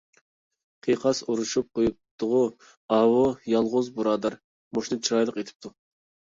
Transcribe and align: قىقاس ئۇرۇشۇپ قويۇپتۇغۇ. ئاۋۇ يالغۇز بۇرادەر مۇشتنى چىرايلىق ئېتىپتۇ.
قىقاس 0.87 1.21
ئۇرۇشۇپ 1.33 1.67
قويۇپتۇغۇ. 1.81 2.41
ئاۋۇ 2.97 3.21
يالغۇز 3.55 3.95
بۇرادەر 4.01 4.41
مۇشتنى 4.43 5.03
چىرايلىق 5.07 5.41
ئېتىپتۇ. 5.41 5.77